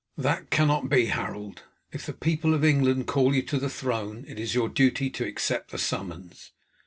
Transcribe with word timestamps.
"That 0.17 0.49
cannot 0.49 0.89
be, 0.89 1.05
Harold. 1.13 1.61
If 1.91 2.07
the 2.07 2.13
people 2.13 2.55
of 2.55 2.65
England 2.65 3.05
call 3.05 3.35
you 3.35 3.43
to 3.43 3.59
the 3.59 3.69
throne, 3.69 4.25
it 4.27 4.39
is 4.39 4.55
your 4.55 4.67
duty 4.67 5.11
to 5.11 5.27
accept 5.27 5.69
the 5.69 5.77
summons. 5.77 6.53